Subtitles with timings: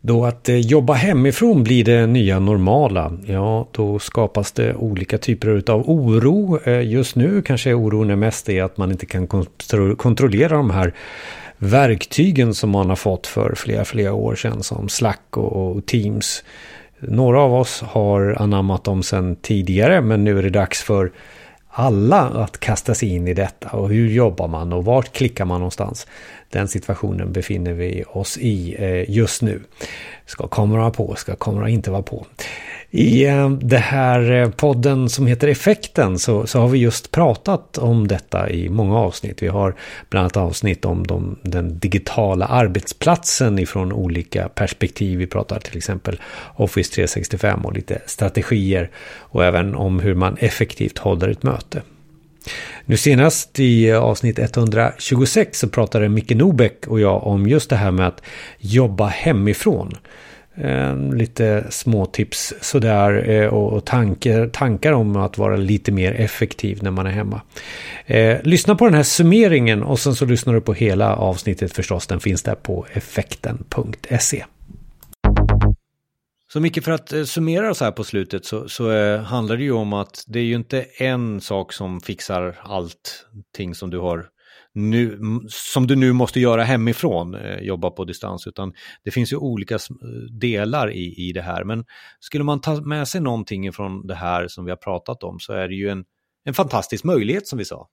[0.00, 5.70] Då att eh, jobba hemifrån blir det nya normala, ja då skapas det olika typer
[5.70, 6.60] av oro.
[6.64, 9.26] Eh, just nu kanske oron är mest är att man inte kan
[9.96, 10.94] kontrollera de här
[11.58, 16.44] verktygen som man har fått för flera, flera år sedan som Slack och Teams.
[16.98, 21.12] Några av oss har anammat dem sedan tidigare men nu är det dags för
[21.70, 25.60] alla att kasta sig in i detta och hur jobbar man och vart klickar man
[25.60, 26.06] någonstans.
[26.48, 29.62] Den situationen befinner vi oss i eh, just nu.
[30.26, 31.14] Ska kameran vara på?
[31.14, 32.26] Ska kameran inte vara på?
[32.92, 37.78] I den det här eh, podden som heter Effekten så, så har vi just pratat
[37.78, 39.42] om detta i många avsnitt.
[39.42, 39.74] Vi har
[40.08, 45.18] bland annat avsnitt om de, den digitala arbetsplatsen ifrån olika perspektiv.
[45.18, 46.20] Vi pratar till exempel
[46.56, 51.82] Office 365 och lite strategier och även om hur man effektivt håller ett möte.
[52.84, 57.76] Nu senast i eh, avsnitt 126 så pratade Micke Nobeck och jag om just det
[57.76, 58.22] här med att
[58.58, 59.96] jobba hemifrån.
[60.54, 66.90] Eh, lite småtips sådär eh, och tankar, tankar om att vara lite mer effektiv när
[66.90, 67.40] man är hemma.
[68.06, 72.06] Eh, lyssna på den här summeringen och sen så lyssnar du på hela avsnittet förstås.
[72.06, 74.44] Den finns där på effekten.se.
[76.52, 79.92] Så mycket för att summera så här på slutet så, så handlar det ju om
[79.92, 84.26] att det är ju inte en sak som fixar allting som du har
[84.74, 85.18] nu,
[85.48, 88.72] som du nu måste göra hemifrån, eh, jobba på distans, utan
[89.04, 89.80] det finns ju olika eh,
[90.40, 91.64] delar i, i det här.
[91.64, 91.84] Men
[92.20, 95.52] skulle man ta med sig någonting från det här som vi har pratat om så
[95.52, 96.04] är det ju en,
[96.44, 97.88] en fantastisk möjlighet som vi sa.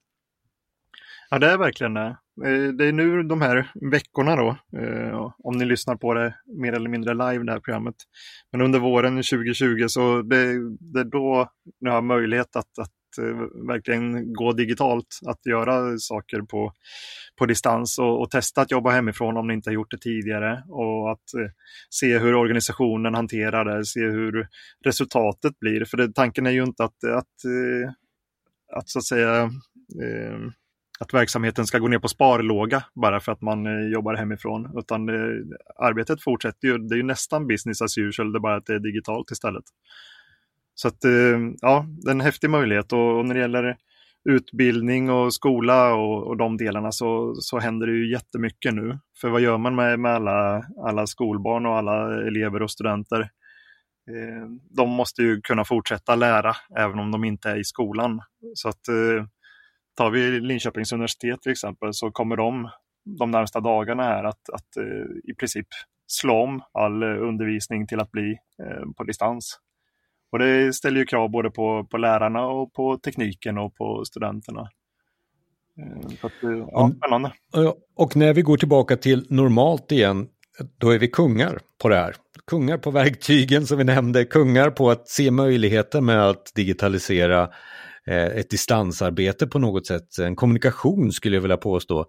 [1.29, 2.17] Ja, det är verkligen det.
[2.45, 6.73] Eh, det är nu de här veckorna då, eh, om ni lyssnar på det mer
[6.73, 7.95] eller mindre live, det här programmet.
[8.51, 10.45] Men under våren 2020 så det,
[10.79, 11.49] det är då
[11.81, 16.73] ni har möjlighet att, att Eh, verkligen gå digitalt, att göra saker på,
[17.39, 20.63] på distans och, och, testa att jobba hemifrån om ni inte har gjort det tidigare
[20.67, 21.51] och att eh,
[21.89, 24.47] se hur organisationen hanterar det, se hur
[24.85, 25.85] resultatet blir.
[25.85, 27.91] För det, tanken är ju inte att, att, eh,
[28.77, 29.51] att så att säga
[30.99, 35.09] att verksamheten ska gå ner på sparlåga bara för att man jobbar hemifrån, utan
[35.75, 36.77] arbetet fortsätter ju.
[36.77, 39.63] Det är ju nästan business as usual, det är bara att det är digitalt istället.
[40.79, 43.77] Så att, eh, ja, det är en häftig möjlighet och, när det gäller
[44.29, 48.99] utbildning och skola och, och de delarna så, så händer det ju jättemycket nu.
[49.21, 53.21] För vad gör man med, med alla, alla skolbarn och alla elever och studenter?
[54.09, 58.21] Eh, de måste ju kunna fortsätta lära även om de inte är i skolan.
[58.53, 59.25] Så att eh,
[59.95, 62.69] tar vi Linköpings universitet till exempel så kommer de
[63.19, 64.77] de närmsta dagarna här att, att
[65.23, 65.67] i princip
[66.07, 68.37] slå om all undervisning till att bli
[68.97, 69.59] på distans.
[70.31, 74.69] Och det ställer ju krav både på, på lärarna och på tekniken och på studenterna.
[75.79, 77.31] Eh, så att, eh, ja, spännande.
[77.95, 80.27] Och när vi går tillbaka till normalt igen,
[80.77, 82.15] då är vi kungar på det här.
[82.47, 87.49] Kungar på verktygen som vi nämnde, kungar på att se möjligheter med att digitalisera
[88.07, 91.99] Eh, ett distansarbete på något sätt, en kommunikation skulle jag vilja påstå.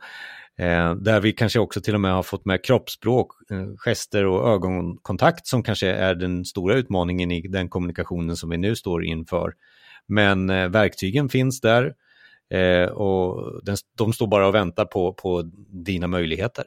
[0.59, 4.49] Eh, där vi kanske också till och med har fått med kroppsspråk, eh, gester och
[4.49, 9.53] ögonkontakt som kanske är den stora utmaningen i den kommunikationen som vi nu står inför.
[10.07, 11.95] Men verktygen finns där
[12.93, 13.63] och
[13.99, 16.65] de står bara och väntar på, på dina möjligheter.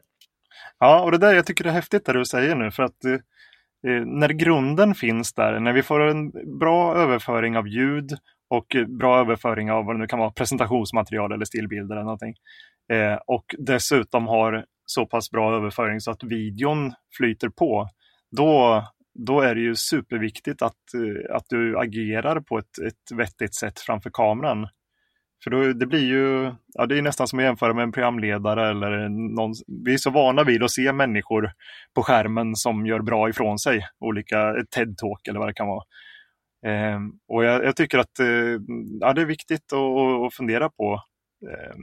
[0.79, 3.05] Ja, och det där jag tycker det är häftigt det du säger nu för att
[3.05, 8.17] eh, när grunden finns där, när vi får en bra överföring av ljud
[8.51, 12.35] och eh, bra överföring av vad det nu kan vara, presentationsmaterial eller stillbilder eller någonting,
[12.91, 17.89] Eh, och dessutom har så pass bra överföring så att videon flyter på,
[18.31, 23.55] då, då är det ju superviktigt att, eh, att du agerar på ett, ett vettigt
[23.55, 24.67] sätt framför kameran.
[25.43, 28.69] För då, det blir ju, ja, det är nästan som att jämföra med en programledare
[28.69, 29.53] eller någon.
[29.85, 31.51] Vi är så vana vid att se människor
[31.95, 33.87] på skärmen som gör bra ifrån sig.
[33.99, 35.83] Olika TED-talk eller vad det kan vara.
[36.65, 38.27] Eh, och jag, jag, tycker att eh,
[38.99, 41.03] ja, det är viktigt att, att fundera på
[41.51, 41.75] eh,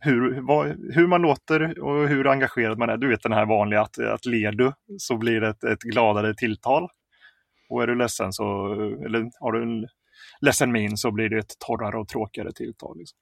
[0.00, 2.96] hur, vad, hur man låter och hur engagerad man är.
[2.96, 6.34] Du vet den här vanliga att, att ler du så blir det ett, ett gladare
[6.34, 6.88] tilltal.
[7.70, 8.72] Och är du ledsen så,
[9.04, 9.88] eller har du en
[10.40, 12.98] ledsen min så blir det ett torrare och tråkigare tilltal.
[12.98, 13.18] Liksom.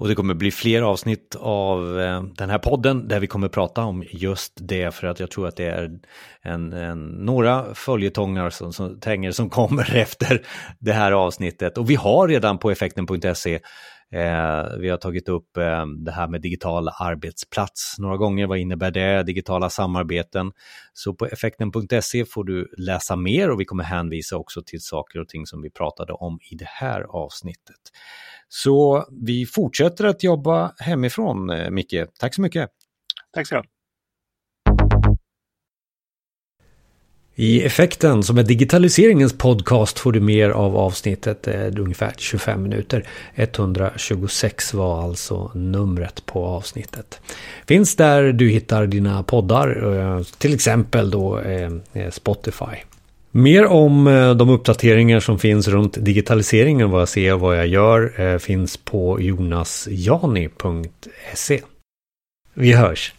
[0.00, 3.84] Och det kommer bli fler avsnitt av eh, den här podden där vi kommer prata
[3.84, 5.98] om just det för att jag tror att det är
[6.42, 10.42] en, en, några följetongar som, som, tänger som kommer efter
[10.78, 11.78] det här avsnittet.
[11.78, 13.60] Och vi har redan på effekten.se
[14.12, 18.46] Eh, vi har tagit upp eh, det här med digital arbetsplats några gånger.
[18.46, 19.22] Vad innebär det?
[19.22, 20.52] Digitala samarbeten.
[20.92, 25.28] Så på effekten.se får du läsa mer och vi kommer hänvisa också till saker och
[25.28, 27.80] ting som vi pratade om i det här avsnittet.
[28.48, 31.94] Så vi fortsätter att jobba hemifrån, eh, Micke.
[32.18, 32.70] Tack så mycket.
[33.34, 33.79] Tack så mycket.
[37.36, 41.48] I effekten som är digitaliseringens podcast får du mer av avsnittet,
[41.78, 43.04] ungefär 25 minuter.
[43.34, 47.20] 126 var alltså numret på avsnittet.
[47.66, 51.70] Finns där du hittar dina poddar, eh, till exempel då eh,
[52.10, 52.76] Spotify.
[53.30, 57.66] Mer om eh, de uppdateringar som finns runt digitaliseringen, vad jag ser och vad jag
[57.66, 60.40] gör, finns på jonasjani.se.
[62.54, 63.12] Vi hörs!